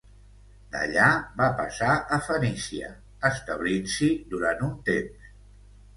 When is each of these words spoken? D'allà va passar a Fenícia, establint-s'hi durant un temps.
D'allà 0.75 1.09
va 1.41 1.49
passar 1.59 1.91
a 2.17 2.19
Fenícia, 2.29 2.89
establint-s'hi 3.31 4.11
durant 4.33 4.65
un 4.73 4.77
temps. 4.89 5.33